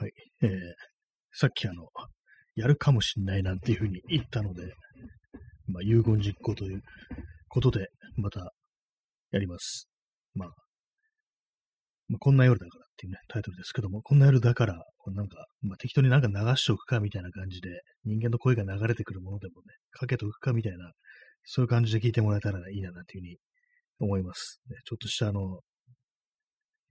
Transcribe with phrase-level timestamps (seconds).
[0.00, 0.12] はい。
[0.42, 0.50] えー、
[1.32, 1.88] さっきあの、
[2.54, 4.72] やるかもしんないなんていうふうに言ったので、
[5.66, 6.82] まあ、遺言実行という
[7.48, 8.52] ことで、また
[9.32, 9.88] やります。
[10.34, 10.48] まあ、
[12.06, 14.74] まあ、こんな夜だからっていうね、タイトルですけども、こんな夜だから、
[15.14, 20.92] なんか、まあ、適当になんか流しておくかみたいな感じで、人間の声が流れてくるものでもね、かけておくかみたいな、
[21.42, 23.36] そういう感じで聞いてもらえたらいいななんていうふうに
[23.98, 24.60] 思います。
[24.84, 25.58] ちょっとしたあの、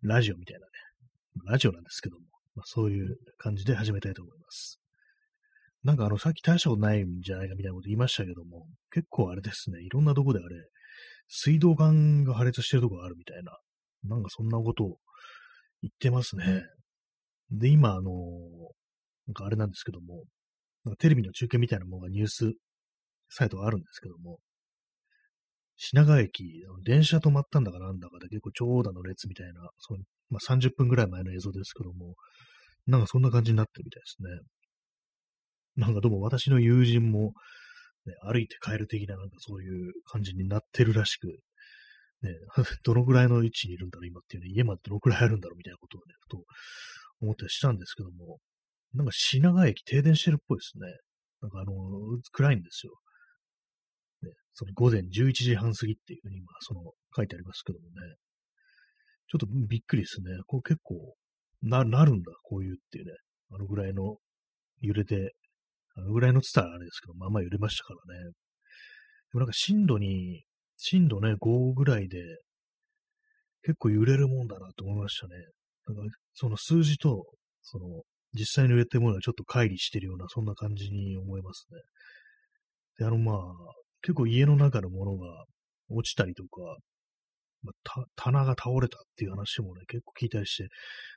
[0.01, 0.71] ラジオみたいなね、
[1.45, 2.25] ラジオなんですけども、
[2.57, 4.79] まあ、そういう感じで始めたいと思います。
[5.83, 10.55] なんかあの、さっき大したことないんじゃないかみたいなこと言いましたけども、結構あれですね、いろんなとこであれ、
[11.27, 13.59] 水道管が破裂してるとこがあるみたいな、
[14.05, 14.97] なんかそんなことを
[15.83, 16.63] 言ってますね。
[17.51, 18.11] で、今、あの、
[19.27, 20.23] なんかあれなんですけども、
[20.83, 22.53] なんかテレビの中継みたいなものがニュース
[23.29, 24.39] サイトがあるんですけども、
[25.77, 32.15] 品川駅、電車止まったんだかなんだかで結構長蛇の列みたいな、そのまあ、30分ぐらい前の映像ですけども、
[32.87, 34.29] なんかそんな感じになってるみたいですね。
[35.75, 37.33] なんかどうも私の友人も、
[38.05, 41.27] ね、歩いて帰る的ななんかそういう感じになってるらしく、
[42.23, 42.31] ね、
[42.83, 46.43] どのぐらいの位置にいるんだろう今っていうね、家までどのぐらいあるんだろうみたいなことをね、と
[47.21, 48.39] 思ったりしたんですけども、
[48.93, 50.87] なんか品川駅停電してるっぽいですね。
[51.41, 51.73] なんかあの、
[52.31, 52.93] 暗いんですよ。
[54.57, 56.81] その午前11時半過ぎっていうふうに今、その
[57.15, 58.15] 書いてありますけどもね。
[59.29, 60.31] ちょっとびっくりですね。
[60.47, 61.13] こう結構、
[61.61, 63.11] な、なるんだ、こういうっていうね。
[63.51, 64.17] あのぐらいの
[64.81, 65.35] 揺れて、
[65.95, 68.23] あのぐらいのつったらあれですけど、まあまあ揺れましたからね。
[68.23, 68.31] で
[69.33, 70.43] もなんか震度に、
[70.75, 72.17] 震度ね、5ぐらいで、
[73.61, 75.35] 結構揺れるもんだなと思いましたね。
[75.85, 77.25] なんかその数字と、
[77.61, 77.85] その、
[78.33, 81.79] 実際に揺れてるものがちょっと乖離してるような、そんな感じに思いますね。
[82.97, 83.37] で、あのまあ、
[84.07, 85.43] 結構家の中のものが
[85.89, 86.61] 落ちたりとか、
[87.61, 90.69] まあ、棚が倒れたっていう話もね、結構聞いたりして、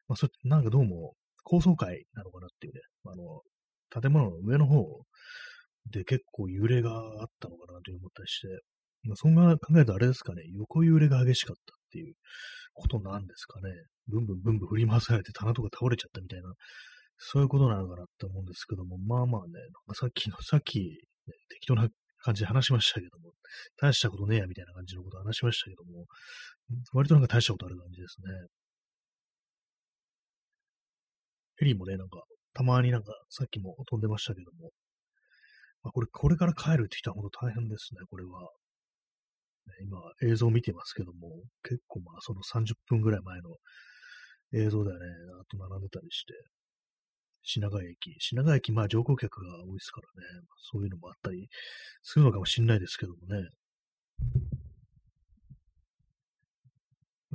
[0.08, 1.12] まあ、それなんかどうも
[1.44, 3.42] 高層階なのかなっていうね、あの、
[4.02, 4.84] 建物の上の方
[5.88, 8.48] で結構揺れがあったのかなと思ったりして、
[9.04, 12.14] まあ、そんな考えるとあれですかね、横揺れが激しかったっていう
[12.74, 13.70] ことなんですかね。
[14.08, 16.52] ブンブンブンブン振り回されて棚とか倒れちゃったみたいな、
[17.18, 19.52] そういうことなのかなって思うんですけども、まあまあね、
[19.94, 21.86] さっきの、さっき、ね、適当な
[22.22, 23.32] 感じで話しましたけども、
[23.78, 26.06] 大したことねえやみたいな感じのことを話しましたけども、
[26.92, 28.48] 割となんか大したことある感じですね。
[31.56, 32.22] ヘリーもね、なんか、
[32.54, 34.70] たまになんか、さっきも飛んでましたけども、
[35.82, 38.48] まあ、これ、これから帰るって人は本当大変ですね、これは。
[39.82, 41.28] 今、映像を見てますけども、
[41.62, 43.56] 結構まあ、その30分ぐらい前の
[44.54, 45.04] 映像ではね、
[45.40, 46.32] あと並んでたりして、
[47.42, 48.14] 品川駅。
[48.18, 51.48] 品川駅、まあ乗降客が多いですからね、そういうのもあったり
[52.02, 53.48] するのかもしんないですけどもね。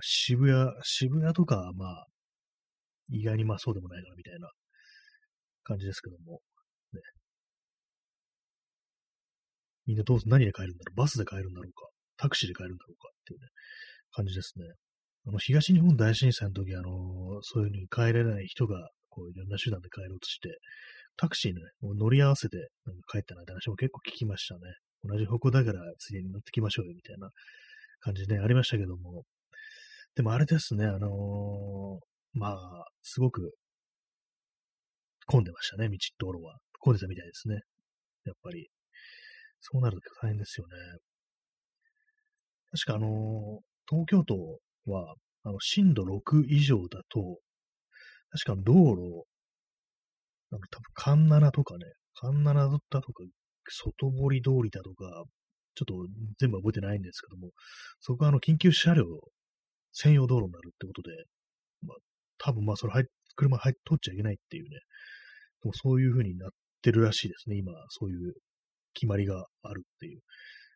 [0.02, 2.08] 渋谷、渋谷とかまあ、
[3.10, 4.50] 意外にまあそうでもないな、みたいな
[5.64, 6.42] 感じですけども。
[6.94, 7.02] ね、
[9.86, 10.98] みんなどう、何で帰るんだろう？
[10.98, 11.88] バスで帰るんだろうか？
[12.18, 13.10] タクシーで帰るんだろうか？
[13.10, 13.48] っていうね、
[14.12, 14.66] 感じですね。
[15.28, 20.60] あの、東日本大震災の時、あのそういうふうに帰れない人がこういろんな手段で帰ろうとして、
[21.16, 24.62] タクシーにね、乗り合わせてなんか帰ったなんて話も結構聞きましたね。
[25.04, 27.30] 同じ方向だからついでに乗ってきましょうよみたいな
[28.02, 29.24] 感じで、ね、ありましたけども。
[30.16, 33.54] でもあれですね、あのー、まあ、すごく
[35.28, 36.58] 混んでましたね、道、道路は。
[36.80, 37.62] 混んでたみたいですね。
[38.26, 38.70] やっぱり。
[39.60, 40.74] そうなると大変ですよね。
[42.72, 43.60] 確かあのー、
[43.90, 44.60] 東京都
[44.92, 47.40] は、あの、震度6以上だと、
[48.32, 49.26] 確か道路、
[50.52, 53.24] なんか多分、カンナナとかね、カンナナだとか、
[53.68, 55.24] 外堀通りだとか、
[55.76, 55.94] ちょっと
[56.40, 57.52] 全部覚えてないんですけども、
[58.00, 59.06] そこはあの緊急車両
[59.92, 61.12] 専用道路になるってことで、
[61.82, 61.98] まあ、
[62.38, 63.06] 多分まあそれ入
[63.36, 64.70] 車入っ通っちゃいけないっていうね、
[65.64, 66.50] でもそういう風になっ
[66.82, 68.34] てるらしいですね、今、そういう
[68.94, 70.22] 決まりがあるっていう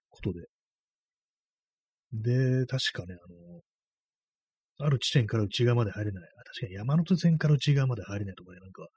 [0.09, 0.47] ことで。
[2.11, 3.61] で、確かね、あの、
[4.79, 6.23] ある地点から内側まで入れない。
[6.45, 8.87] 確かに山手線から内側まで入れないとかね、なんか、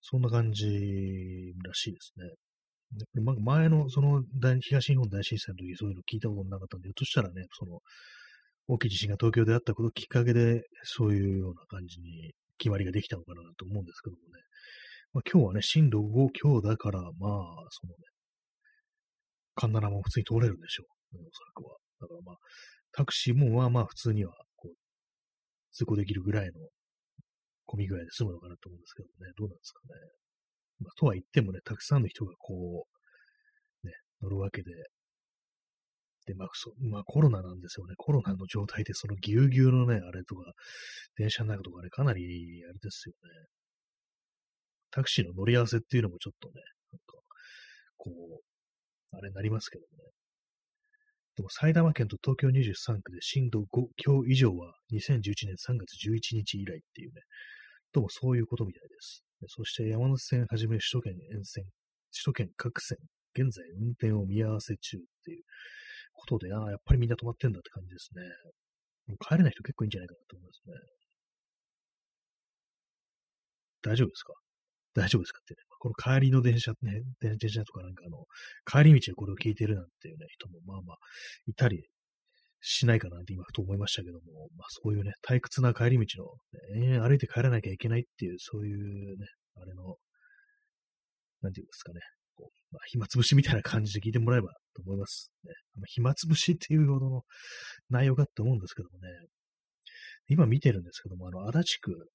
[0.00, 0.64] そんな感じ
[1.64, 2.24] らしいですね。
[3.44, 4.22] 前の、その
[4.60, 7.80] 東日本大震災の時そういうの聞いたことなかったんで、ひょっとしたらね、その、
[8.68, 14.42] 大きい地震が東京であったことをきっかけで、そういうような感じに決まりができたのかなと思うんですけどもね。
[15.12, 17.10] まあ、今日はね、震度5強だから、まあ、
[17.70, 18.04] そのね、
[19.54, 21.16] カンナナも普通に通れるんでしょう。
[21.16, 21.76] おそらくは。
[22.00, 22.36] だからまあ、
[22.92, 24.32] タクシーもまあまあ普通には
[25.78, 26.52] 通行できるぐらいの
[27.66, 30.00] 混み具合で済むのかなと思うんですけどね、どうなんですかね。
[30.80, 32.86] まあ、とは言ってもね、たくさんの人がこ
[33.84, 34.72] う、ね、乗るわけで、
[36.26, 37.94] で、まあ、そまあ、コロナなんですよね。
[37.96, 40.52] コロナの状態で、そのぎゅうぎゅうのね、あれとか、
[41.16, 43.46] 電車の中とかね、かなり、あれですよね。
[44.90, 46.54] タクシーの乗り合わせっていうのもちょっとね、
[46.92, 47.22] なんか、
[47.96, 49.88] こう、あれになりますけどね。
[51.38, 57.22] でも埼玉県と東京23区で震度5強以上は2011年3月11日以来っていうね、
[57.92, 59.22] どうもそういうことみたいです。
[59.46, 61.64] そして山手線はじめ首都圏沿線、
[62.10, 62.98] 首都圏各線、
[63.38, 65.44] 現在運転を見合わせ中っていう
[66.12, 68.22] ことで、ああ、やっぱりみんな止まってんだって感じですね。
[69.06, 70.74] もう帰れない人結構いいんじゃないかなと思いますね。
[73.82, 74.34] 大丈夫ですか？
[74.92, 75.67] 大丈夫ですかってね。
[75.78, 78.24] この帰りの電車ね、電車とかなんかあの、
[78.64, 80.96] 帰り道でこれを聞いてるなんていうね、人もまあまあ、
[81.46, 81.84] いたり
[82.60, 86.24] しないかなって今ふと思いましたけども、まあそういうね、退屈な帰り道
[86.74, 89.26] の、ね、歩いて帰らなきゃいけないっていう、そういうね、
[89.56, 89.96] あれの、
[91.42, 92.00] なんていうんですかね、
[92.34, 95.30] こう、まあ、暇つぶしみたいな感じで聞いてもらえばと思います。
[95.44, 95.52] ね、
[95.86, 97.22] 暇つぶしっていうほどの
[97.90, 99.08] 内容かって思うんですけどもね、
[100.28, 102.08] 今見てるんですけども、あの、足立区、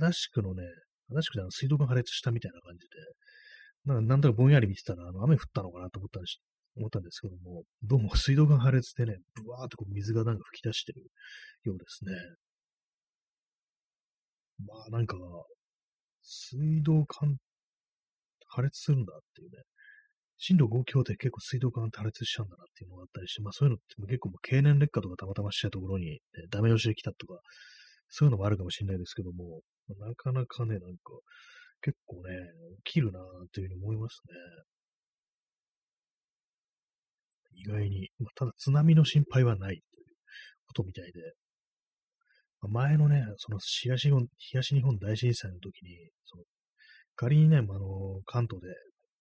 [0.00, 0.62] 足立区のね、
[1.10, 6.40] 足立区であの水道管破裂したみたいな感じで、なんなんとなくぼんやり見てたら、あの、雨降ったのかなと思ったんです
[6.76, 11.02] 思ったんですけども、どうも水道管破裂でね、ブワーっとこう水がなんか吹き出してる
[11.64, 12.12] ようですね。
[14.66, 15.16] まあなんか、
[16.22, 17.36] 水道管
[18.48, 19.62] 破裂するんだっていうね。
[20.42, 26.18] 震度5強で結構水道管破裂しちゃうんだなっていうのがあったりして、まあそういうのって結構もう経年劣化とかたまたましちゃうところに、ね、
[26.50, 27.34] ダメ押しできたとか、
[28.10, 29.62] そういうのもあるかもしれないですけども、
[29.98, 31.12] なかなかね、なんか、
[31.82, 32.22] 結構ね、
[32.84, 33.22] 起きるなぁ
[33.52, 34.34] というふうに思いますね。
[37.54, 40.06] 意外に、まあ、ただ津波の心配はないという
[40.66, 41.20] ことみたいで、
[42.60, 46.44] まあ、前のね、その東日本東日本大震災の時に、その
[47.16, 48.68] 仮にね、あの、関東で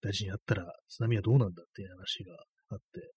[0.02, 2.34] 大地震あったら津波はどうなんだっていう話が
[2.72, 3.12] あって、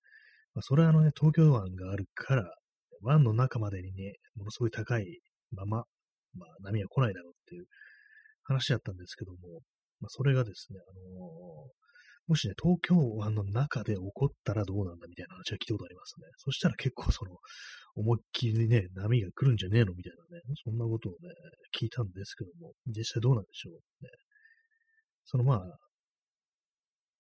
[0.55, 2.55] まあ、それはあのね、東京湾があるから、
[3.03, 5.21] 湾の中までにね、ものすごい高い
[5.53, 5.85] まま、
[6.35, 7.67] まあ、波は来ないだろうっていう
[8.45, 9.39] 話だったんですけども、
[10.01, 11.69] まあ、それがですね、あのー、
[12.29, 16.27] もしね、東京湾の中で起こったらどうなんだみたいな話は聞いたことありますね。
[16.39, 17.37] そしたら結構その、
[17.95, 21.29] 思いっきりね、波が来るんじゃねえのみたいなね、そんなことをね、
[21.79, 24.11] 聞いたんですけども、実際どうなんでしょうね。
[25.25, 25.59] そのまあ、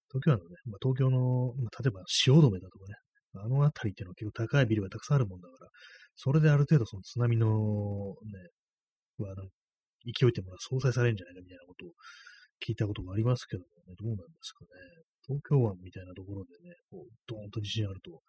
[0.09, 2.95] 東京湾のね、まあ、東京の、まあ、例えば汐留だとかね、
[3.35, 5.71] あの辺りっていうのは結構高いビルがたくさんあるもんだから、
[6.23, 8.47] それである程度その津波のね、
[9.19, 9.35] は
[10.07, 11.91] 勢いってものは相殺されるんじゃないかみたいなことを
[12.63, 14.71] 聞いたことがありますけどもね、どうなんですかね。
[15.27, 18.23] 東京湾みたいなところでね、こう、ドーンと地震あると、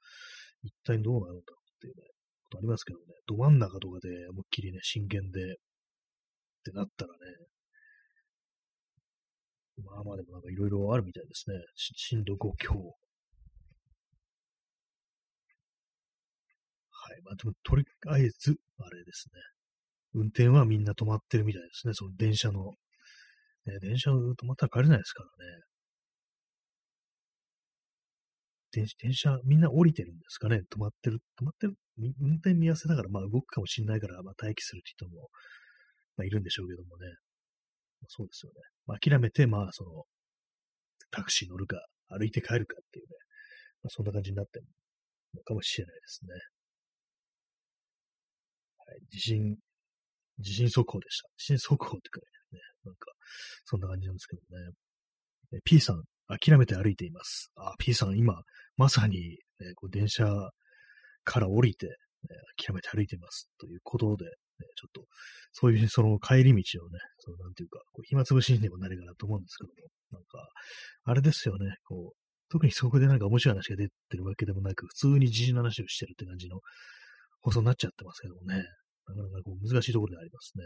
[0.63, 2.01] 一体どうなるんだろうっていうね、
[2.50, 5.56] ことありますけどね、ど真ん中とかで思いっきりね、震源で、っ
[6.66, 7.19] てなったらね、
[9.86, 11.56] まあまあでもなんかいろいろあるみたいですね。
[11.75, 12.74] 震度5強。
[16.90, 17.12] はい。
[17.24, 19.42] まあでも、とりあえず、あれですね。
[20.14, 21.94] 運転はみんな止まってるみたいですね。
[21.94, 22.74] その電車の。
[23.66, 24.16] ね、電車止
[24.46, 25.62] まったら帰れないですからね。
[28.72, 31.20] 電電車、みんな降りてるんですかね止まってる。
[31.40, 31.75] 止まってる。
[32.20, 35.30] 運転見合わせだから、まあ動くかもしれないから、まあ待機する人も、
[36.18, 37.06] まあいるんでしょうけどもね。
[38.10, 38.56] そうですよね。
[38.88, 40.04] まあ、諦めて、まあ、その、
[41.12, 41.78] タクシー乗るか、
[42.10, 43.16] 歩いて帰るかっていうね、
[43.84, 44.66] まあ、そんな感じになってる
[45.36, 46.30] のかもしれないですね。
[48.85, 49.56] はい、地震、
[50.39, 51.30] 地震速報でした。
[51.38, 53.12] 地震速報ってくらいね、なんか、
[53.65, 54.71] そんな感じなんですけどね。
[55.56, 57.52] え P さん、諦めて歩いています。
[57.56, 58.42] あ、P さん、今、
[58.78, 59.18] まさに、
[59.59, 60.25] ね、こう電車
[61.23, 61.94] から降りて、ね、
[62.57, 63.49] 諦めて歩いています。
[63.59, 64.31] ということで、ね、
[64.75, 65.06] ちょっと、
[65.52, 69.73] そういうその帰り道をね、そのなんていうか、こう暇つぶしにでもなるかなと思うんですけども、
[70.11, 70.47] なんか、
[71.06, 72.18] あれですよね、こう、
[72.49, 76.59] 特にそこでなんか面白い話が出てるわけでもなく、普通に自信の話をしてるって感じの
[77.44, 80.64] 放送になっちゃってますけどもね、なかなかこう難しいところでありますね。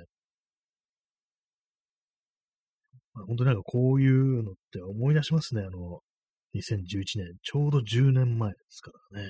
[3.14, 6.02] まあ、本当になんかこういうのって思い出しますね、あの、
[6.56, 9.30] 2011年、ちょうど10年前ですからね、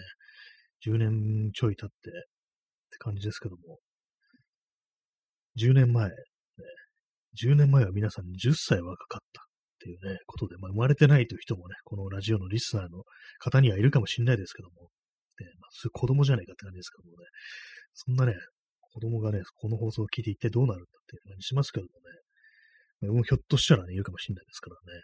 [0.86, 2.12] 10年ちょい経ってっ
[2.92, 3.80] て感じですけども、
[5.58, 6.16] 10年前、ね、
[7.42, 9.46] 10年前は皆さん10歳若かったっ
[9.80, 13.04] ていうね、ことで、まあ、生まれてないという人もね、このラジオのリスナーの
[13.40, 14.90] 方にはいるかもしれないですけども、
[15.72, 17.26] それ子供じゃないかって感じですけどもね、
[17.94, 18.36] そんなね、
[18.94, 25.02] 子供がね、この放送を聞いて一体どうなるんだっていう感じしますけどもね、まあ、ひょっとしたらね、いるかもしれないですからね、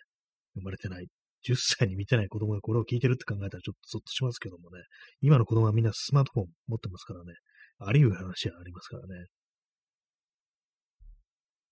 [0.56, 1.08] 生まれてない。
[1.46, 4.82] 10歳に見てない子供がこれを聞いてるって考えたらちょっとゾッとしますけどもね、
[5.22, 7.34] 今の子供はみんなスマートフォン持ってますからね、
[7.80, 9.28] あり得る話はありますからね。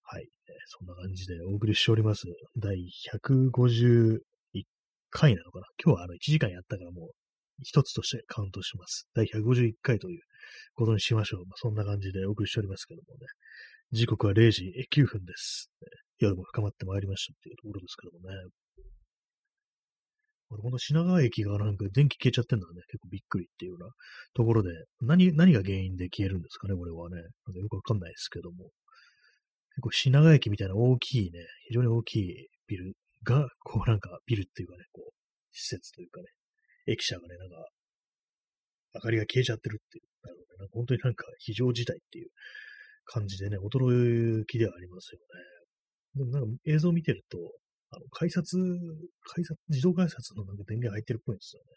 [0.04, 0.28] はい。
[0.68, 2.24] そんな感じでお送りしております。
[2.58, 2.76] 第
[3.14, 4.20] 151
[5.10, 7.10] 回なのかな今日はあの1時間やったからもう
[7.64, 9.08] 一つとしてカウントします。
[9.16, 10.22] 第151回という
[10.76, 11.46] ことにしましょう。
[11.46, 13.28] まあ、そんな感じでお送りしておりますけどもね。
[13.92, 15.70] 時刻は0時9分です。
[16.20, 18.36] 夜も深まってまいりましたっていうところですけどもね。
[20.52, 22.82] 俺、ほんと品川駅がなんか電気消えちゃってんだね。
[22.88, 23.90] 結構びっくりっていうような
[24.34, 24.70] ところで、
[25.02, 27.16] 何、何が原因で消えるんですかね、これはね。
[27.16, 28.70] なんかよくわかんないですけども。
[29.76, 35.12] 結構品川駅みたいな大きいね、非常に大きいビルが、こうなんかビルっていうかね、こう、
[35.54, 36.28] 施設というかね、
[36.88, 37.68] 駅舎がね、なんか、
[38.96, 42.30] 明かりが消えちゃってるっていう、なるほどね、なんか本当になんか非常事態っていう
[43.06, 45.52] 感じでね、驚きではありますよね。
[46.16, 47.38] でもなんか映像を見てると、
[47.92, 48.58] あの、改札、
[49.24, 51.68] 改札、自動改札のなんか電源入ってるっぽいんですよね。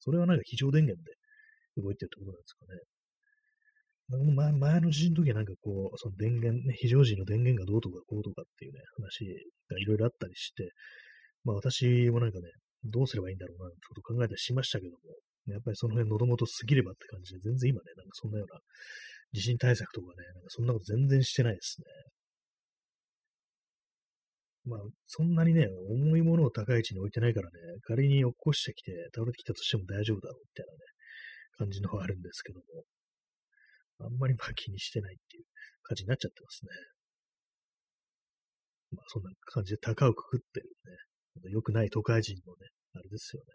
[0.00, 1.12] それはなんか非常電源で
[1.82, 2.80] 動いてるってことなんですかね。
[4.10, 9.24] 前前の地震の時はなんかこう、その電源、ね、非常時の電源がどうとかこうとかっていうね、話
[9.70, 10.70] がいろいろあったりして、
[11.44, 12.50] まあ私もなんかね、
[12.84, 14.98] どうすればいいんだろうな、ってこと考えたりしましたけども、
[15.46, 18.60] やっぱりその辺喉元すぎればって感じで、全然今ね、なんかそんなような
[19.32, 21.86] 地震対策とかね、なんかそんなこと全然してないですね。
[24.64, 30.78] まあ、そんなにね、重いものを高い位置に置いてないからね、仮に落っこしてきて倒れてきたとしても大丈夫だろうみたいなね、
[31.58, 32.84] 感じのはあるんですけども、
[34.06, 35.44] あんまりまあ気にしてないっていう
[35.82, 36.70] 感じになっちゃってますね。
[38.92, 41.09] まあそんな感じで高をくくってるね。
[41.50, 43.46] 良くない都会人のね、あれですよね。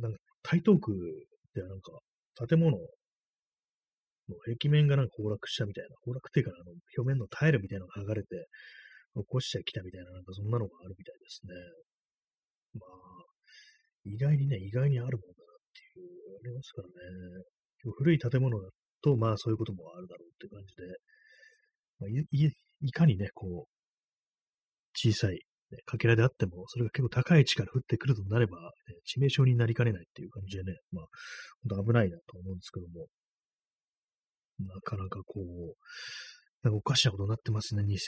[0.00, 0.92] なんか台東区
[1.54, 1.98] ではなんか
[2.46, 2.78] 建物の
[4.46, 8.48] 壁面がなんか崩落したみたいな、崩落っていうかあの表面のタイルみたいなのが剥がれて
[9.14, 11.52] 起こしちゃきたみたいな、なんかそんなのがあるみたいですね。
[12.74, 13.24] まあ、
[14.04, 16.94] 意外にね、意外にあるもんだなっていう、ありますからね。
[17.98, 18.68] 古い建物だ
[19.02, 20.82] と、まあそういうこともあるだろうって感じで、
[21.98, 22.24] まあ、い
[22.80, 23.81] いかにね、こう、
[24.94, 25.38] 小さい、ね、
[25.86, 31.04] かけらであっても、それが結構高い位置から降ってくるとなれば、ね、致命傷になりかねないっていう感じでね、まあ、
[31.68, 33.06] 本当危ないなと思うんですけども、
[34.60, 35.74] なかなかこう、
[36.62, 37.98] なんかおかしなことになってますね、2021年っ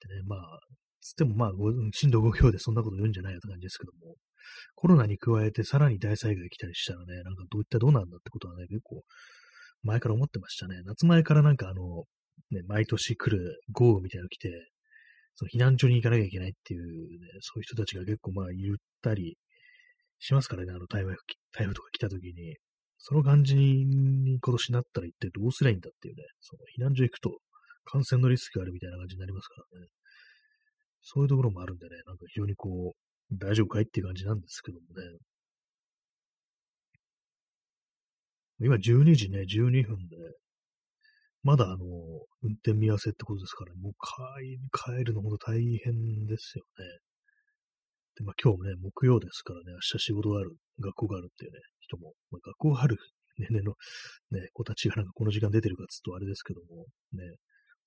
[0.00, 0.22] てね。
[0.26, 0.58] まあ、
[1.00, 1.52] つってもまあ、
[1.94, 4.16] 震度5強でそんなこと言うんじゃないよって感じですけども、
[4.74, 9.02] コロナに加えてさらに大災害来たりしたらね、なんかどういったどうなんだってことはね、結構
[9.82, 10.82] 前から思ってましたね。
[10.84, 12.04] 夏前からなんかあの、
[12.50, 14.50] ね、毎年来る豪雨みたいなの来て、
[15.40, 19.38] その避難所に行かなきゃいけないっていうね、そういう人たちが結構まあ言ったり
[20.18, 21.14] しますからね、あの台風
[21.52, 22.56] 台風とか来た時に。
[23.02, 27.38] その感じに今年なったら一体どうすりゃいいんだっていうね、その避難所行くと
[27.86, 29.86] 感染のリスクがあるみたいな感じになりますからね。
[31.00, 35.18] そういうところもあるんでね、なんか非常にこう、大丈夫かいっていう感じなんですけどもね。
[38.60, 40.16] 今12時ね、12分で、
[41.42, 41.76] まだあの、
[42.42, 46.84] 運転見合わせってことですから、もう帰帰るのほど大変ですよね。
[48.16, 52.98] で、まあ今日もね、木曜ですからね、明日仕事がある、学校があるっていうね、人も、まあ、学校ある
[53.38, 53.74] 年齢の
[54.30, 57.24] ね、子たちがなんかこの時間出てるかっつうとあれですけども、ね、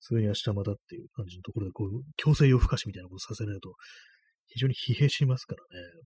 [0.00, 3.74] 普通に明日またっていう感じのところで、こう、強制夜更かしみたいなことさせないと、
[4.46, 6.04] 非常に疲弊しますからね。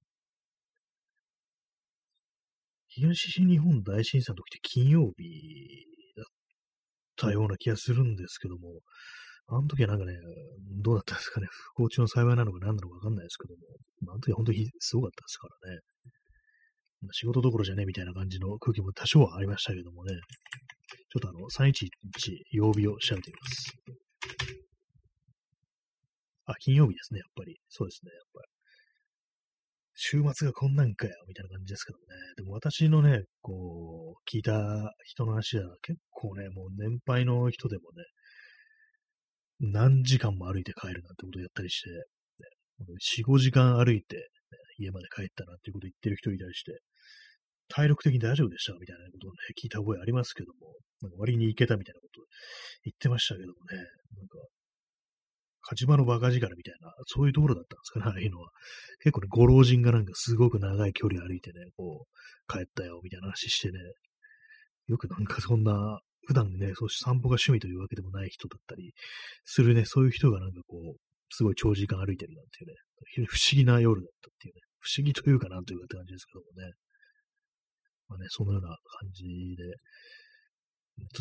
[2.88, 5.97] 東日本大震災の時って金曜日
[7.18, 8.80] たような気がするんですけども、
[9.48, 10.12] あの時はなんかね、
[10.82, 15.80] どうだったんですかね、不幸中の幸いなのか何なのかわかんないですけども、あの時は本当にすごかったですからね。
[17.12, 20.14] 仕事どころじゃねえみたいな感じの空気も多少はありましたけどもね、
[21.10, 21.88] ちょっとあの、311
[22.50, 23.72] 曜日を調べてみます。
[26.46, 27.56] あ、金曜日ですね、やっぱり。
[27.68, 28.57] そうですね、やっぱり。
[30.00, 32.04] 週末がこんなんかよ、みたいな感じですけどね。
[32.36, 34.52] でも私のね、こう、聞いた
[35.04, 38.04] 人の話では結構ね、もう年配の人でもね、
[39.58, 41.96] 何時間も歩いて帰るなんてことやったりして、ね、
[42.86, 44.22] 4、5時間歩いて、ね、
[44.78, 46.78] 家まで帰ったなっていうこと言ってる人いたりして、
[47.66, 52.24] 体力的に大丈夫でしたみたいなことをね、聞いた覚えありますけども、なんか割に行けたみたいなことを
[52.84, 53.82] 言ってましたけどもね、
[54.14, 54.38] なんか、
[55.68, 58.48] 火事場のバカ力みたいな、そういうところだったんですかね、ああいうのは。
[59.02, 63.78] 結構ね、ご老人がなんかすごく長い距離歩いてね、こう、帰ったよ、みたいな話してね、
[64.86, 68.92] よくなんかそんな、普段ね、そう散歩が趣味というわけでもない人だったり
[69.44, 70.96] するね、そういう人がなんかこう、
[71.30, 76.72] すごい長時間歩いてるなんていうね、不思議な夜だったっていうね、不思議というかなというかって感じですけどもね。
[78.08, 78.76] まあね、そのような感
[79.12, 79.24] じ
[79.56, 79.64] で、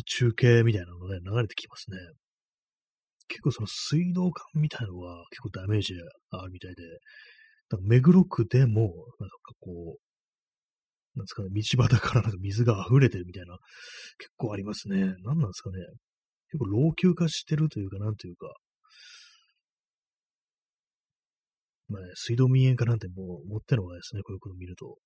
[0.06, 1.98] 中継みたいなのがね、流れてきますね。
[3.28, 5.94] 結構その水道管みたいのが結構ダメージ
[6.30, 6.82] あるみたいで、
[7.70, 8.82] なんか目黒区でも、
[9.20, 13.58] なんかこう、なんですかね、道端からなんか水が溢れてるみたいな、
[14.18, 15.14] 結構ありますね。
[15.24, 15.78] 何なんですかね。
[16.50, 18.54] 結構老朽化してるというか、なんというか、
[21.88, 24.98] まあね、水道民営化なんてもう持ってのがですね、こういうこと見ると。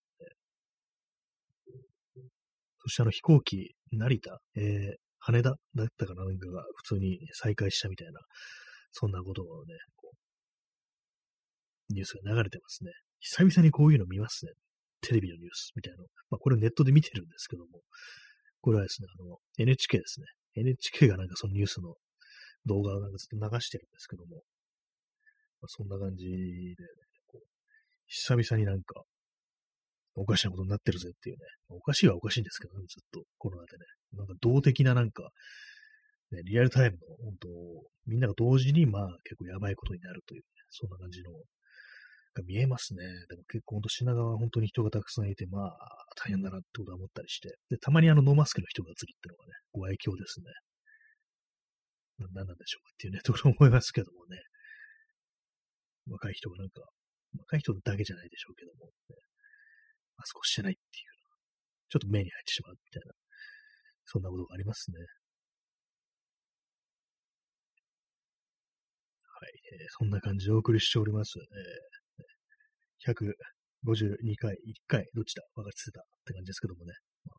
[2.84, 8.20] そしてあの飛行機、成田、えー、羽田だったかななんかが普通に再開したみたいな
[8.92, 9.74] そんなことをね、
[11.90, 12.90] ニュースが流れてますね。
[13.20, 14.52] 久々にこういうの見ますね。
[15.00, 16.04] テレビのニュースみたいなの。
[16.30, 17.80] まあ、これネットで見てるんですけども、
[18.60, 20.26] これはですね、あの、NHK ですね。
[20.54, 21.94] NHK がなんかそのニュースの
[22.66, 24.42] 動画をなんかずっと流してるんですけども、
[25.60, 26.76] まあ、そんな感じで、ね、
[27.26, 27.46] こう
[28.06, 29.02] 久々になんか、
[30.14, 31.42] おかしなことになってるぜっていうね。
[31.68, 33.84] おかしいはおかしいんですけどね、ずっとコロナでね。
[34.18, 35.30] なんか動的ななんか、
[36.30, 37.48] ね、リアルタイムの、本当
[38.06, 41.32] みんなが同時に、まあ結構やばいことになるという、ね、そんな感じの、
[42.34, 43.04] が見えますね。
[43.28, 45.72] でも結構本当品川は本当に人がたくさんいて、まあ
[46.16, 47.56] 大変だなってことは思ったりして。
[47.68, 50.46] で、たまにあのノーマスクの人が映るっていうのがね、ご愛嬌ですね。
[52.18, 54.38] 何なんでしょうかっていうね、 ところ思いますけどもね。
[56.08, 56.82] 若い人がなんか、
[57.38, 59.16] 若い人だけじゃないでしょうけども、ね、
[60.22, 61.10] マスクをしてないっていう、
[61.90, 63.12] ちょっと目に入ってしまうみたいな、
[64.06, 64.98] そんなことがありますね。
[69.42, 71.34] はい、えー、そんな感じでお送りしております。
[71.42, 75.42] えー、152回、1回、どっちだ？
[75.56, 76.92] 分かってたって感じですけどもね。
[77.26, 77.36] まあ、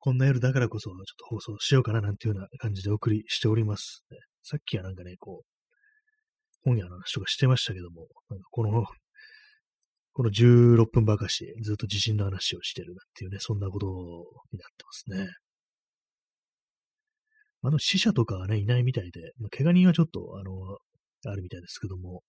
[0.00, 4.02] こんな夜だからこそ、ちょっと放送しようかななんていうような感じでお送りしております。
[4.10, 5.46] ね、さっきはなんかね、こう、
[6.64, 8.84] 本屋の話とかしてましたけども、なんかこの
[10.14, 15.34] この16分ばかし、ずっと地震の話をしてるなっていうね、そんなことになってますね。
[17.62, 20.52] あの死者とかはね、いないみたいで、まあ、怪我人はちょっと、あの、
[21.32, 22.22] あるみたいですけども、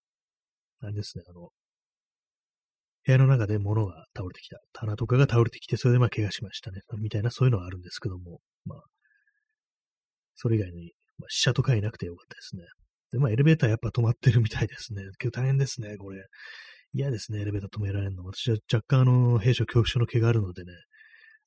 [0.82, 1.50] あれですね、あの、
[3.06, 4.58] 部屋の中で物が倒れてきた。
[4.74, 6.82] 棚とかが倒れてきて、それでまあ怪我しましたね。
[6.98, 8.80] みたいな、そういうのはあるんですけども、まあ、
[10.34, 12.64] それ以外に、まあ、死者とかいなくてよかったですね。
[13.12, 15.04] で、まあ、エレベーターやっぱ止まってるみたいですね。
[15.22, 16.24] 今日大変ですね、これ。
[16.98, 18.24] 嫌ですね、エレベーター止められるの。
[18.24, 20.72] 私は若干あの、閉所恐怖症の毛があるのでね、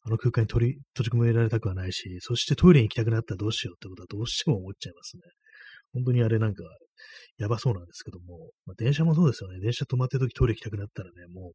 [0.03, 5.23] あの空間に取り、閉じ込められたくはないし、そしてトイレに行きたくなったらどうしようってことはどうしても思っちゃいますね。
[5.95, 6.65] 本当にあれなんか、
[7.39, 9.59] やばそうなんですけども、まあ、電車もそうですよね。
[9.59, 11.53] 電車止まってる時トイレ行きたくなったらね、もう、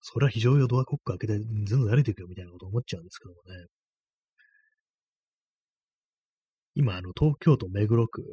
[0.00, 3.66] それは非常用ドアコック開けて、全然歩いていくよみたいなこと思っちゃうんですけどもね。
[6.74, 8.24] 今、あの、東京都目黒区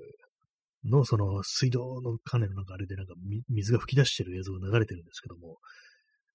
[0.90, 3.14] のその水道の金のなんかあれでなんか
[3.50, 5.58] 水が噴き出してる映像が流れてるんですけども、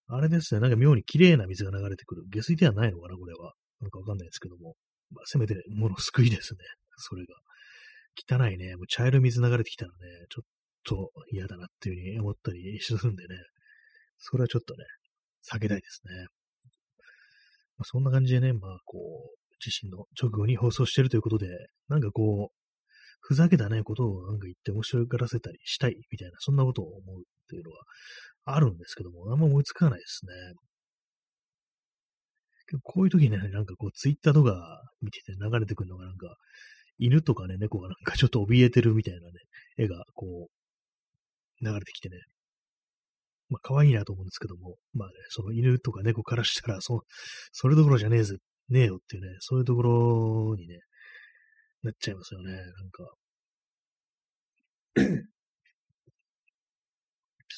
[0.09, 2.25] あれですね、なんか妙に綺麗な水が流れてくる。
[2.29, 3.55] 下水ではないのかな、これは。
[3.81, 4.75] なんかわかんないですけども。
[5.13, 6.59] まあ、せめてもの救いですね。
[6.97, 7.35] それが。
[8.17, 9.97] 汚いね、もう茶色い水流れてきたらね、
[10.29, 10.49] ちょっ
[10.85, 13.37] と嫌だなっていうふうに思ったりするんでね、
[14.19, 14.85] それはちょっとね、
[15.51, 16.27] 避けたいですね。
[17.79, 21.47] まあ、そんな感じでね、まあ、こう、地震の直後に放送してるということで、
[21.89, 22.60] なんかこう、
[23.21, 27.83] ふざけたね、ことをなんか言って面白がらせたりしたいみたいな、そんなことを思うっていうのは
[28.45, 30.33] あるんですけども、あんま思いつかないですね。
[32.83, 36.37] こういう時にね、なんかこう、ツイッターとか見てて流れてくるのがなんか、
[36.99, 39.33] 犬とかね、猫がなんかちょっと怯えてるみたいなね、
[39.77, 42.19] 絵がこう、流れてきてね、
[43.49, 47.03] まあ可愛いなと思うんですけども、まあね、その犬とか猫からしたら、そ、
[47.53, 48.37] それどころじゃねえぜ、
[48.69, 50.79] ねえよっていうね、そういうところにね、
[51.83, 53.05] なっちゃいますよね、なんか。
[54.97, 55.07] ちょっ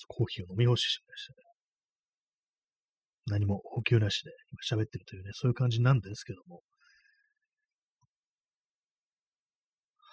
[0.02, 1.38] とコーヒーを飲み干してしまいましたね。
[3.26, 6.62] 何も補給なしで今喋ってるというね、そういう感じなんですけども。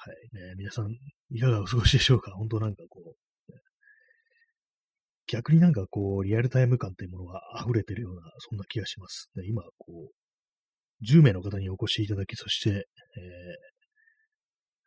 [0.01, 0.95] はいね、皆さん、
[1.29, 2.31] いかがお過ごしでしょうか？
[2.31, 3.57] 本当なんかこう、ね、
[5.27, 9.29] 逆になんかこう、リアルタイム感というものが溢れてるような、そんな気がします。
[9.35, 13.78] で今、こう、10名の方にお越しいただき、そして、えー、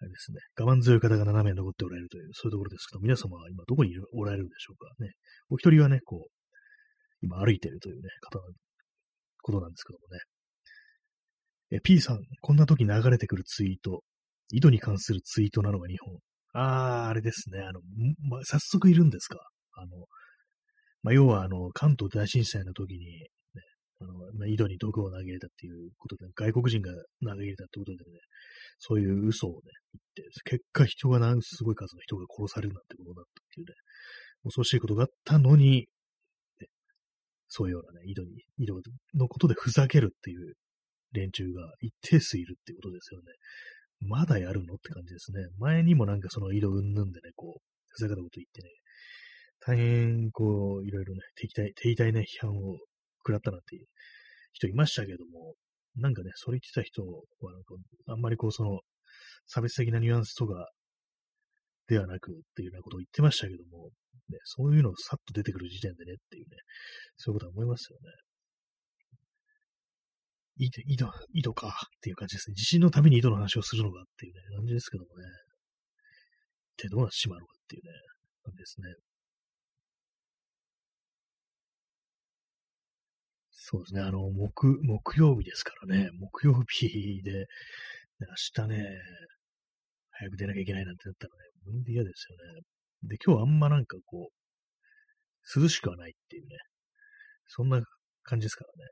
[0.02, 5.12] あれですね、我慢強い方が7名残っておられるという、そういうところですけど、皆様は今どこにおられるんでしょうかね。
[5.48, 6.30] お一人はね、こう、
[7.22, 8.44] 今歩いているというね、方の
[9.42, 10.20] ことなんですけどもね。
[11.78, 14.02] え、P さん、こんな時流れてくるツイート、
[14.50, 16.18] 井戸に関するツイートなのが2本。
[16.54, 17.80] あー、あれですね、あの、
[18.28, 19.38] ま、早速いるんですか？
[19.74, 20.06] あの、
[21.02, 23.28] ま、要はあの、関東大震災の時に、ね、
[24.00, 26.92] あの、ま、井戸に毒を投げ入れたっていうことで、外国人が
[27.24, 28.20] 投げ入れたってことでね、
[28.84, 29.58] そういう嘘をね、
[30.16, 33.74] 言って、結果人がな、すごい数の人が殺されるなんてことになったっていうね、
[34.42, 35.86] 恐ろしいことがあったのに、
[36.60, 36.66] ね、
[37.46, 38.74] そういうようなね、井戸に、井戸
[39.14, 40.54] のことでふざけるっていう
[41.12, 43.26] 連中が一定数いるっていうことですよね。
[44.00, 45.46] まだやるのって感じですね。
[45.58, 48.68] 前にもなんかその井戸うんぬんでね、こう、ふざけたこと言ってね、
[49.60, 52.78] 大変、こう、いろいろね、敵対、敵対ね、批判を
[53.20, 53.86] 食らったなんていう
[54.52, 55.54] 人いましたけども、
[55.96, 57.74] なんかね、それ言ってた人は、なんか、
[58.08, 58.80] あんまりこう、その、
[59.46, 60.70] 差別的なニュアンスとか、
[61.88, 63.90] ではなくっていうようなことを言ってましたけども、
[64.30, 66.56] ね、そういうのをさっと出てくる時点でねっていうね、
[67.16, 68.10] そういうことは思いますよね。
[70.56, 72.54] 井戸、井戸、井戸かっていう感じですね。
[72.54, 75.24] 地震のために井戸の話をするのかっていうね、感じですけどもね。
[76.76, 77.92] 体どうなってしまうのかっていうね、
[78.44, 79.11] 感じですね。
[83.64, 87.46] そうですね、あの、木、木曜日ですからね、木曜日で、
[88.18, 88.26] 明
[88.66, 88.98] 日ね、
[90.10, 92.62] 早く出なきゃいけないなんてなったらね、全然嫌ですよね。
[93.04, 96.56] で、今日あんまなんかこう、涼しくはないっていうね、
[97.46, 97.80] そんな
[98.24, 98.90] 感じですからね。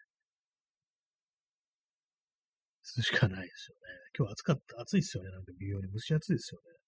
[2.96, 3.80] 涼しくはないですよね。
[4.16, 5.30] 今日暑かった、暑いですよね。
[5.30, 6.80] なんか微妙に蒸し暑いですよね。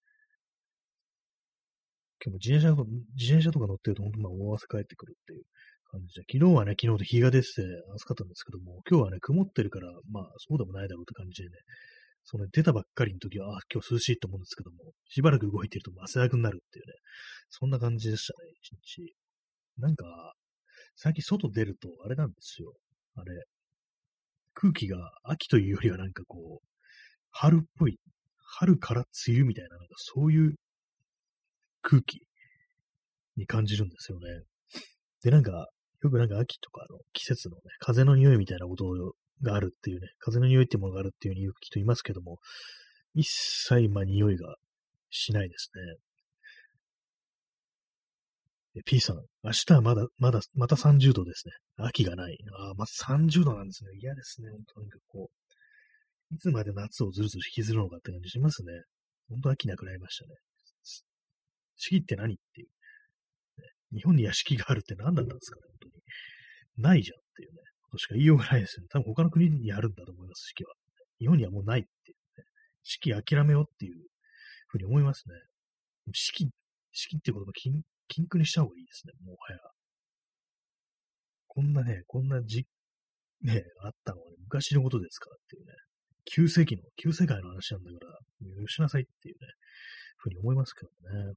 [2.25, 5.43] 今日も自転車自転車とか乗ってると本当まあ大汗かえってくるっていう
[5.93, 7.63] 感じで、昨日はね、昨日で日が出てて
[7.95, 11.55] 暑かったんですけども、今日はね、曇ってるから、まあそうでもないだろうって感じでね、
[12.25, 16.93] その出たばっかりの時は、あ、今日涼しいと思うんですけども、しばらく動いてると汗だくになるっていうね、
[17.51, 19.15] そんな感じでしたね、一日。
[19.79, 20.35] なんか、
[20.97, 22.73] 最近外出ると、あれなんですよ。
[23.17, 23.45] あれ、
[24.55, 26.67] 空気が秋というよりはなんかこう、
[27.31, 27.99] 春っぽい、
[28.39, 30.55] 春から梅雨みたいな、なんかそういう
[31.83, 32.21] 空気
[33.37, 34.27] に感じるんですよね。
[35.23, 35.69] で、なんか、
[36.03, 42.39] よくなんか秋とかの季節のね、風の匂いみたいなことがあるっていうね、風の匂いってものがあるっていうふうによく聞くといますけども、
[43.15, 44.57] 一切まあ匂いが
[45.11, 45.71] しないです
[48.75, 48.83] ね。
[48.87, 51.53] P さん、明日はまだ、まだ、また30度ですね。
[51.77, 52.39] 秋がない。
[52.59, 53.91] ああ、まず30度なんですね。
[54.01, 54.49] 嫌ですね。
[54.51, 58.73] 本当にかこう、いつまで夏をずるずる引きずるのかって感じしますね。
[59.29, 60.31] 本当秋なくなりましたね。
[61.77, 62.69] 四季って何っていう、
[63.95, 65.93] 日本に屋敷があるって何だったんですかね、本当に。
[66.83, 68.89] ないじゃんっていうね、ことしか言いようがないですよね。
[68.91, 70.75] 多分他の国にあるんだと思います、四季は。
[71.19, 72.45] 日本にはもうないっていうね。
[72.83, 74.07] 四季諦めようっていう
[74.69, 75.35] ふうに思いますね。
[76.13, 76.51] 四季、
[76.93, 77.47] 四季って言葉
[78.09, 79.59] 禁句にした方がいいですね、もはや。
[81.47, 82.67] こんなね、こんなじ、
[83.43, 85.73] ね、あったのは、ね、昔のことですからっていうね、
[86.25, 88.13] 旧世紀の、旧世界の話なんだから、
[88.61, 89.47] よしなさいっていうね、
[90.17, 90.91] ふうに思いますけど
[91.27, 91.35] ね。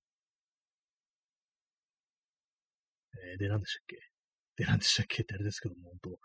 [3.31, 3.97] えー、で、何でしたっけ？
[4.57, 5.23] で、何でしたっけ？
[5.23, 6.19] ってあれですけども、本当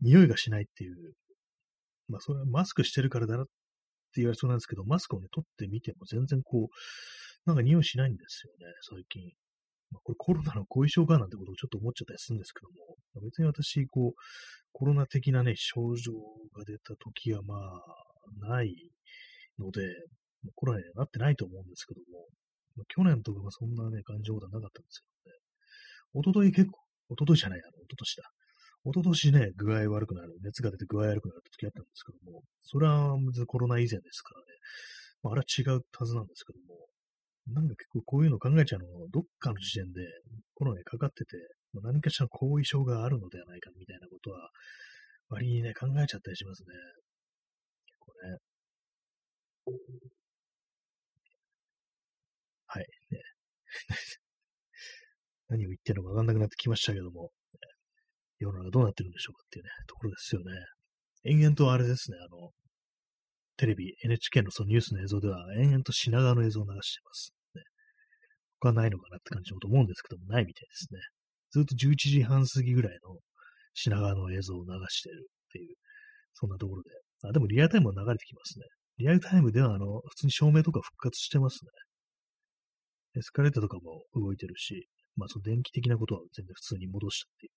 [0.00, 0.96] 匂いがしないっていう、
[2.08, 3.52] まあ、それはマスクしてるからだなって
[4.16, 9.32] 言われそうなんですけど、マスクをね、取ってみても全然こう、なんか匂いしないんですよね、最近。
[9.90, 14.20] まあ、これコロナの後遺症かなんてことをちょっと思っちゃったりするんですけども、まあ、別に私、こう、
[14.72, 16.12] コロナ的なね、症状
[16.56, 18.74] が出た時はまあ、ない
[19.58, 19.80] ので、
[20.54, 22.26] コロナにはなってないと思うんですけども、
[22.76, 25.38] まあ、去年とかはそんなね、感情がなかったんですけどね。
[26.14, 28.24] おととい結構、おとといじゃない、あの、おととしだ。
[28.84, 34.46] おととしね、具合悪くなる、熱が出て具合悪くなる時あったんですけども、それは別にコロナ以前ですからね、
[35.22, 36.88] まあ、あれは違うはずなんですけども、
[37.48, 40.02] なんか結構こういうの考えちゃうのどっかの時点で
[40.54, 41.36] コロナにかかってて、
[41.72, 44.50] まあ何かしらの後遺症があるのではないかみたいなことは、
[45.30, 46.68] 割にね、考えちゃったりしますね。
[47.86, 48.38] 結構ね。
[52.66, 52.86] はい。
[53.10, 53.20] ね、
[55.48, 57.30] 何を言ってるのかわかんなくなってきましたけども、
[58.38, 60.52] 世の中どうなってるんでしょうかっていうね、ところですよね。
[61.24, 62.50] 延々とあれですね、あの、
[63.56, 67.32] テレビ、NHK のそのニュースの映像では、延々と品川の映像を流してます。
[68.60, 71.00] 他ないのかなって感じのと思うんですけども、ないみたいですね。
[71.50, 73.18] ずっと11時半過ぎぐらいの
[73.74, 75.76] 品川の映像を流してるっていう、
[76.34, 76.90] そんなところで。
[77.24, 78.66] あ、でもリアルタイムは流れてきますね。
[78.98, 81.70] リアルタイムでは、あの、普通に照明とか復活してますね。
[83.18, 87.52] エスカレーターとかも動いてるし、まあ、その電気的なことは全然普通に戻したっていう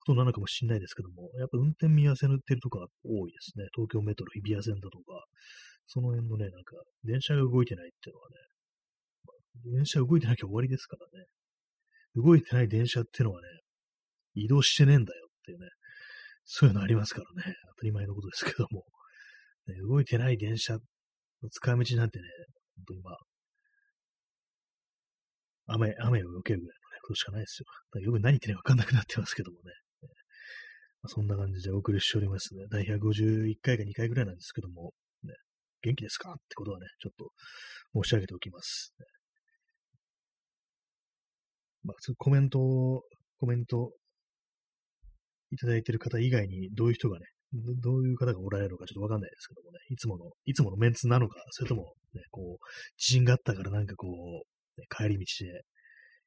[0.00, 3.66] ことなのかもしれないですけども、やっぱ運転見合わせのってるとか多いですね。
[3.74, 5.24] 東京メトロ日比谷線だとか、
[5.86, 8.36] その辺のね、なんか、電車が動いてないっていうのはね、
[9.76, 11.26] 電車動いてなきゃ終わりですからね。
[12.16, 13.48] 動いてない電車っていうのはね、
[14.34, 15.68] 移動してねえんだよっていうね、
[16.44, 18.84] そういうのありますからね、 当たり前のことですけども、
[19.66, 20.80] ね、動いてない電車の
[21.50, 22.24] 使い道なんてね、
[22.76, 23.18] 本当にまあ、
[25.66, 27.66] 雨、雨を避けるぐらい、ことしかないですよ。
[28.00, 29.72] よく何言ってねわかんなくなってますけどもね。
[31.02, 32.66] まあ、そんな感じでお送りしておりますね。
[32.70, 35.34] 第151回か2回ぐらいなんですけども、ね、
[35.82, 37.30] 元気ですかってことはね、ちょっと
[38.02, 38.94] 申し上げておきます。
[41.82, 43.04] まあ、コメント
[43.38, 43.92] コメント
[45.50, 52.64] いただいている方以外にどういう人がね、どういう方がおられるのかちょっとわかんないですけどもね、いつもの、いつものメンツなのか、それとも、ね、こう、
[52.96, 55.62] 自信があったからなんかこう、ね、帰り道で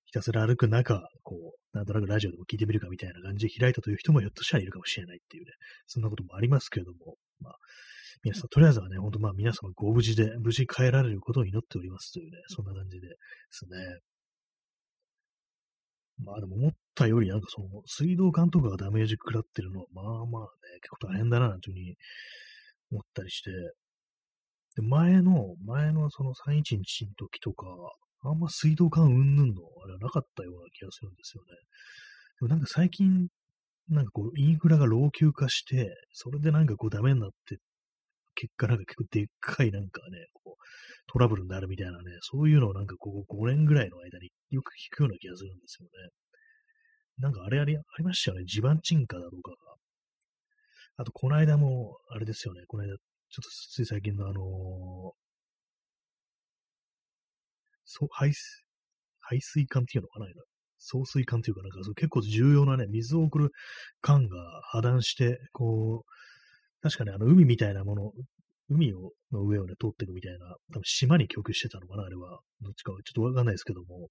[0.07, 1.35] ひたすら歩く中、こ
[1.73, 5.51] う、なんとなくラジオでも聞いてみるかみたいな感じで開いたという人もひょっとしたらいるかもしれないっていうね、
[5.85, 7.55] そんなこともありますけれども、まあ、
[8.23, 13.15] 皆さん、とりあえずはね、ほんとまあ皆様ご無事で、無事帰られることを祈っておりますというね、そんな感じでで
[13.51, 13.99] すね。
[16.23, 20.47] まあでも思ったよりなんかその水道管とかがダメージ食らってるのはまあまあね、
[20.81, 21.95] 結構大変だななんていうふうに
[22.91, 23.51] 思ったりして、
[24.75, 26.63] で前の、前のその311
[27.07, 27.67] の時とか
[28.23, 31.49] あんま水道管うんぬんのあれはなかったような気がするんですよね。
[32.39, 33.27] でもなんか最近、
[33.89, 37.57] なんかこう、インフラが老朽化して、それでなんかこうダメになって、
[38.35, 40.63] 結果なんか結構でっかいなんかね、こう、
[41.07, 45.91] トラブルになるみたいなね、そういうのをなんかここ5年ぐらいの間によく聞くような気がするんですよね。
[47.19, 48.45] なんかあれありありましたよね。
[48.45, 49.57] 地盤沈下だろうかが。
[50.97, 52.61] あと、この間も、あれですよね。
[52.67, 52.97] この間、ちょっ
[53.43, 55.26] とつい最近のあのー、
[57.87, 58.63] そ排水、
[59.19, 60.27] 排水管っていうのかな
[60.77, 63.51] 送水管っていうかなんかそう結構重要なね、水を送る
[64.01, 68.11] 管が破断して、こう、確かね、あの海みたいなもの、
[68.69, 72.41] 海をの上をね、通っていくみたいな、多分島に供給してたのかな、あれは。
[72.61, 72.99] どっちかは。
[73.03, 74.09] ちょっとわかんないですけども、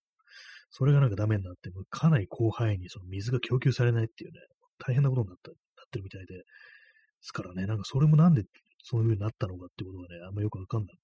[0.71, 4.41] それがなんかダメになって、かなり広範囲にその水が供給されないっていうね、
[4.79, 5.57] 大変なことになった、なっ
[5.91, 6.43] てるみたいで、で
[7.21, 8.43] すからね、なんかそれもなんで
[8.83, 10.97] そういう風になったのかってことがね、あんまよくわかんない。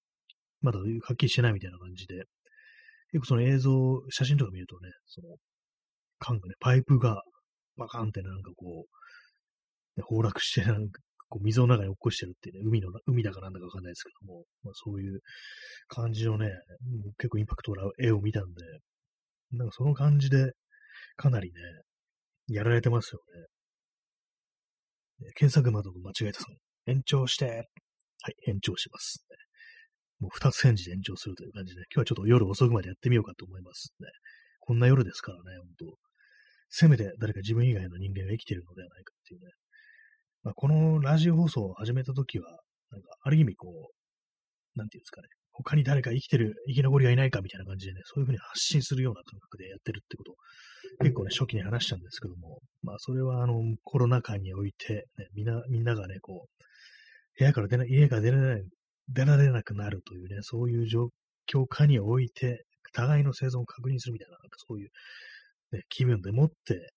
[0.62, 2.24] まだはっきりしてないみたいな感じで、
[3.12, 3.70] 結構その映像、
[4.10, 5.36] 写真とか見るとね、その、
[6.18, 7.22] 管がね、パイプが
[7.76, 8.86] バカンってなんかこ
[9.96, 15.20] う、ね、崩落して、なんかこう水の中に落っこしてるっていうね、海の、海だかなんだかわかんないですけども、まあそういう
[15.88, 16.50] 感じのね、
[17.18, 18.64] 結構インパクトな絵を見たんで、
[19.52, 20.52] なんかその感じで、
[21.16, 21.60] かなりね、
[22.48, 23.20] やられてますよ
[25.20, 25.28] ね。
[25.34, 29.24] 検索窓の間違えたさん、延長して、はい、延長します、
[30.22, 33.92] もう二つ返事で延長するという感じで、今日はちょっと夜遅くまでやってみようかと思います。
[33.98, 34.06] ね。
[34.60, 35.96] こんな夜ですからね、本当。
[36.70, 39.50] せめて誰か自分以外の人間が生きてるのではないかっていうね。
[40.44, 42.48] まあ、このラジオ放送を始めたときは、
[42.92, 50.32] なんか、ある意味こう、なんていうんですかね、他に誰か生きてる、生き残りがいないかみたいな感じでね、そういうふうに発信するような感覚でやってるってこと。
[50.32, 50.36] を、
[51.00, 56.64] 結構ね、初期に話したんですけども、まあ、それはあの、コロナ禍において、ね、みんな、みんながね、こう、
[57.38, 58.62] 部屋から出ない、家から出られない、
[59.08, 61.08] 出られなくなるというね、そういう状
[61.50, 64.90] 況下において、互いの生存を確認するみたいな、なんかそういう、
[65.72, 66.92] ね、気分でもって、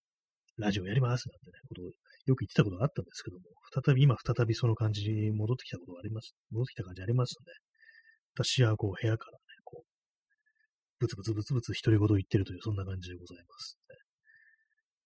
[0.58, 7.52] ラジオやりますなんてね、ことをよく言ってたことがあったんですけども、再び、今再びその感じに戻ってきたことがあります、戻ってきた感じありますので、
[8.36, 9.86] 私はこう部屋からね、こう、
[11.00, 13.78] ブツブツブツブツ独り言言ってるという、そんな感じでございます、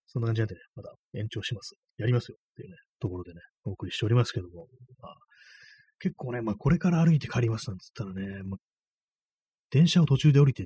[0.07, 1.75] そんな感じなんでね、また延長します。
[1.97, 4.67] やりますよっていうね、ところでね、お送りしておりますけども、
[4.99, 5.15] まあ、
[5.99, 8.59] 結構ね、まあこれから歩いて帰りますなんつったらね、まあ、
[9.71, 10.65] 電車を途中で降りてっ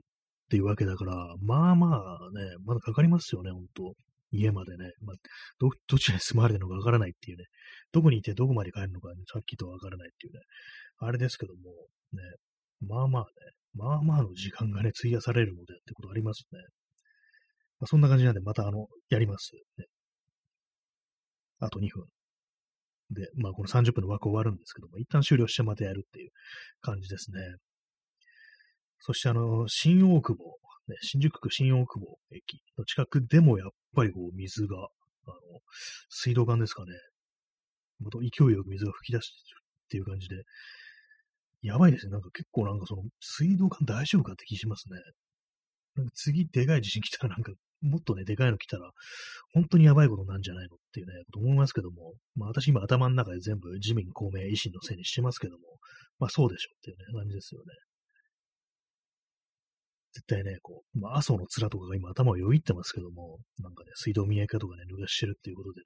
[0.50, 3.94] ていうわけだから、まあまあね、まだかかりますよね、ほんと。
[4.36, 5.16] 家までね、まあ、
[5.60, 7.46] ど、どちらに住まわれてるのかわからないっていうね、
[7.92, 10.40] どこにいてどこまで帰るのか、ね、さっきとわからないっていうね、
[10.98, 11.60] あれですけども、
[12.14, 12.22] ね、
[12.82, 13.28] まあまあね、
[13.76, 16.60] まあまあの時間がね、費やされるのでってことありますね。
[17.80, 19.86] まあ、そんな感じなんで、またあの、やります、ね。
[21.60, 22.13] あと2分。
[23.14, 26.32] で、まあこの30分の枠終わるんですけども、一旦終了してまたやるっていう
[26.82, 27.40] 感じですね。
[29.00, 35.36] そしてあの、新大久保、ね、新宿区新大久保駅の近くでもやっぱりこう水が、あの、
[36.10, 36.92] 水道管ですかね。
[38.00, 40.44] また勢いよく水が噴き出してるっていう感じで、
[41.62, 42.12] やばいですね。
[42.12, 45.00] なんか結構なんかその水道管大丈夫かって気しますね。
[45.96, 48.90] なんか次でかい地震来たらなんかもっとね、でかいの来たら、
[49.54, 55.60] 本当にやばいことなんじゃないのっていうね、こと思いますけども、まあ私今頭の中で全部自民、公明、維新のせいにしてますけども、
[56.20, 57.68] まあそうでしょうっていうね、感じですよね。
[60.14, 65.86] 絶対ね、こう、まあ、麻生の面とかが今頭をよぎってますけども、なんかね、水道見えかとかね、抜かしてるっていうことでね、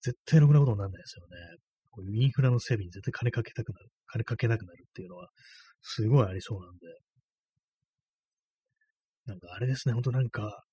[0.00, 1.58] 絶対ろくなことにならないですよね。
[1.90, 5.28] こういうインフラの整備に絶対金かけたくなる、金かけなくなるっていうのは、
[5.82, 6.86] すごいありそうなんで。
[9.26, 10.64] なんかあれですね、ほんとなんか、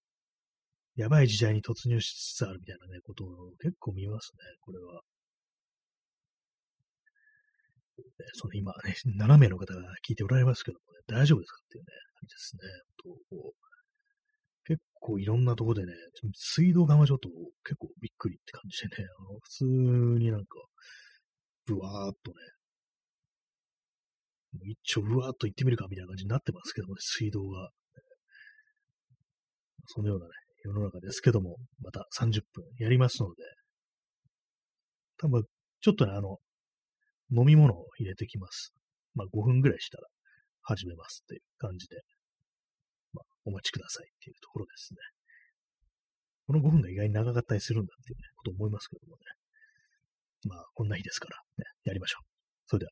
[0.97, 5.01] やばい時代に突入しつつあるみたいなね、ことを結構見ますね、これは。
[8.33, 12.61] その今ね、 7名の方が聞いておられますけどもね、大丈夫ですかっていうね、感じですね。
[12.97, 13.53] と
[14.65, 15.93] 結構いろんなとこでね、
[16.33, 17.29] 水道管はちょっと
[17.63, 19.65] 結構びっくりって感じでね、あの普通
[20.19, 20.57] になんか、
[21.65, 22.37] ブワーっとね、
[24.65, 27.69] 一応ブワーっと行ってみるかみたいな感じになってますけどもね、水道が。
[29.89, 30.31] そのようなね、
[30.67, 33.43] 世の中ですけども、また30分やりますので、
[35.17, 35.43] 多分、
[35.81, 36.37] ちょっとね、あの、
[37.31, 38.73] 飲み物を入れてきます。
[39.15, 40.07] まあ5分ぐらいしたら
[40.63, 41.95] 始めますっていう感じで、
[43.13, 44.99] まあお待ちくださいっていうところですね。
[46.47, 49.21] この5分が意外に長かったりするんだっていうね、こと思いますけどもね。
[50.49, 52.25] まあこんな日ですから、ね、やりましょう。
[52.67, 52.91] それでは。